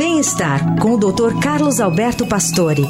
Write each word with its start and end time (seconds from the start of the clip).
Bem-estar 0.00 0.80
com 0.80 0.94
o 0.94 0.96
Dr. 0.96 1.38
Carlos 1.42 1.78
Alberto 1.78 2.26
Pastore. 2.26 2.84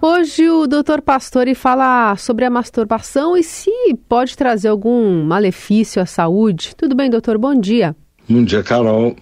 Hoje 0.00 0.48
o 0.48 0.68
Dr. 0.68 1.00
Pastore 1.04 1.56
fala 1.56 2.14
sobre 2.14 2.44
a 2.44 2.50
masturbação 2.50 3.36
e 3.36 3.42
se 3.42 3.72
pode 4.08 4.36
trazer 4.36 4.68
algum 4.68 5.24
malefício 5.24 6.00
à 6.00 6.06
saúde. 6.06 6.76
Tudo 6.76 6.94
bem, 6.94 7.10
doutor? 7.10 7.38
Bom 7.38 7.58
dia. 7.58 7.96
Bom 8.28 8.44
dia, 8.44 8.62
Carol. 8.62 9.16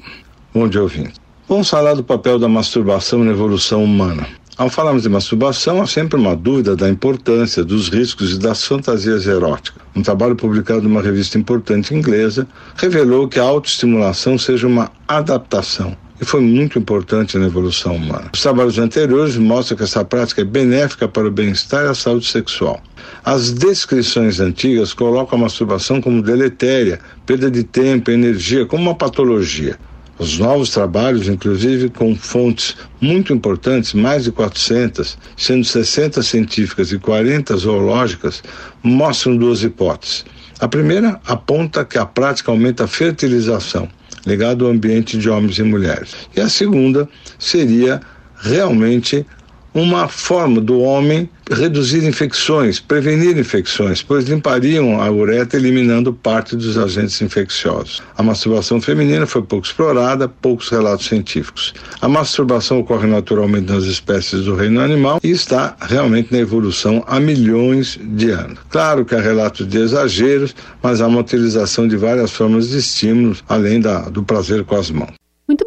Bom 0.52 0.68
dia, 0.68 0.82
ouvinte. 0.82 1.14
Vamos 1.48 1.70
falar 1.70 1.94
do 1.94 2.04
papel 2.04 2.38
da 2.38 2.50
masturbação 2.50 3.24
na 3.24 3.30
evolução 3.30 3.82
humana. 3.82 4.26
Ao 4.60 4.68
falarmos 4.68 5.04
de 5.04 5.08
masturbação, 5.08 5.80
há 5.80 5.86
sempre 5.86 6.20
uma 6.20 6.36
dúvida 6.36 6.76
da 6.76 6.86
importância, 6.86 7.64
dos 7.64 7.88
riscos 7.88 8.34
e 8.34 8.38
das 8.38 8.62
fantasias 8.62 9.26
eróticas. 9.26 9.80
Um 9.96 10.02
trabalho 10.02 10.36
publicado 10.36 10.82
numa 10.82 11.00
revista 11.00 11.38
importante 11.38 11.94
inglesa 11.94 12.46
revelou 12.76 13.26
que 13.26 13.40
a 13.40 13.42
autoestimulação 13.42 14.36
seja 14.36 14.66
uma 14.66 14.92
adaptação 15.08 15.96
e 16.20 16.26
foi 16.26 16.42
muito 16.42 16.78
importante 16.78 17.38
na 17.38 17.46
evolução 17.46 17.96
humana. 17.96 18.28
Os 18.34 18.42
trabalhos 18.42 18.78
anteriores 18.78 19.38
mostram 19.38 19.78
que 19.78 19.84
essa 19.84 20.04
prática 20.04 20.42
é 20.42 20.44
benéfica 20.44 21.08
para 21.08 21.26
o 21.26 21.30
bem-estar 21.30 21.86
e 21.86 21.88
a 21.88 21.94
saúde 21.94 22.26
sexual. 22.26 22.82
As 23.24 23.50
descrições 23.52 24.40
antigas 24.40 24.92
colocam 24.92 25.38
a 25.38 25.42
masturbação 25.42 26.02
como 26.02 26.20
deletéria, 26.20 27.00
perda 27.24 27.50
de 27.50 27.64
tempo, 27.64 28.10
energia, 28.10 28.66
como 28.66 28.82
uma 28.82 28.94
patologia. 28.94 29.78
Os 30.20 30.38
novos 30.38 30.68
trabalhos, 30.68 31.28
inclusive 31.28 31.88
com 31.88 32.14
fontes 32.14 32.76
muito 33.00 33.32
importantes, 33.32 33.94
mais 33.94 34.24
de 34.24 34.30
400, 34.30 35.16
sendo 35.34 35.64
60 35.64 36.22
científicas 36.22 36.92
e 36.92 36.98
40 36.98 37.56
zoológicas, 37.56 38.42
mostram 38.82 39.34
duas 39.34 39.62
hipóteses. 39.62 40.26
A 40.60 40.68
primeira 40.68 41.18
aponta 41.24 41.86
que 41.86 41.96
a 41.96 42.04
prática 42.04 42.50
aumenta 42.50 42.84
a 42.84 42.86
fertilização 42.86 43.88
ligado 44.26 44.66
ao 44.66 44.72
ambiente 44.72 45.16
de 45.16 45.30
homens 45.30 45.58
e 45.58 45.62
mulheres. 45.62 46.14
E 46.36 46.40
a 46.42 46.50
segunda 46.50 47.08
seria 47.38 48.02
realmente 48.42 49.24
uma 49.72 50.08
forma 50.08 50.60
do 50.60 50.80
homem 50.80 51.28
reduzir 51.50 52.04
infecções, 52.04 52.78
prevenir 52.78 53.36
infecções, 53.36 54.02
pois 54.02 54.28
limpariam 54.28 55.00
a 55.00 55.10
uretra 55.10 55.58
eliminando 55.58 56.12
parte 56.12 56.54
dos 56.54 56.78
agentes 56.78 57.20
infecciosos. 57.20 58.02
A 58.16 58.22
masturbação 58.22 58.80
feminina 58.80 59.26
foi 59.26 59.42
pouco 59.42 59.66
explorada, 59.66 60.28
poucos 60.28 60.68
relatos 60.68 61.06
científicos. 61.06 61.74
A 62.00 62.08
masturbação 62.08 62.78
ocorre 62.80 63.08
naturalmente 63.08 63.72
nas 63.72 63.84
espécies 63.84 64.44
do 64.44 64.54
reino 64.54 64.80
animal 64.80 65.20
e 65.22 65.30
está 65.30 65.76
realmente 65.80 66.32
na 66.32 66.38
evolução 66.38 67.02
há 67.06 67.18
milhões 67.18 67.98
de 68.00 68.30
anos. 68.30 68.58
Claro 68.68 69.04
que 69.04 69.14
há 69.14 69.20
relatos 69.20 69.66
de 69.66 69.78
exageros, 69.78 70.54
mas 70.82 71.00
há 71.00 71.06
uma 71.06 71.20
utilização 71.20 71.88
de 71.88 71.96
várias 71.96 72.30
formas 72.30 72.68
de 72.68 72.78
estímulos, 72.78 73.42
além 73.48 73.80
da, 73.80 74.02
do 74.02 74.22
prazer 74.22 74.64
com 74.64 74.76
as 74.76 74.90
mãos. 74.90 75.20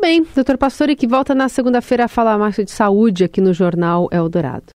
Bem, 0.04 0.28
doutor 0.36 0.58
Pastore, 0.58 0.98
que 0.98 1.08
volta 1.08 1.34
na 1.34 1.48
segunda-feira 1.48 2.04
a 2.04 2.08
falar 2.10 2.38
mais 2.38 2.58
de 2.58 2.70
saúde 2.70 3.24
aqui 3.24 3.40
no 3.40 3.54
Jornal 3.54 4.10
Eldorado. 4.12 4.66